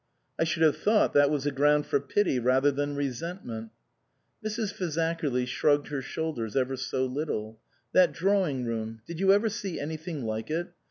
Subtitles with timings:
[0.39, 3.69] "I should have thought that was a ground for pity rather than resentment."
[4.43, 4.73] Mrs.
[4.73, 7.59] Fazakerly shrugged her shoulders ever so little.
[7.93, 10.73] "That dra wing room did you ever see anything like it?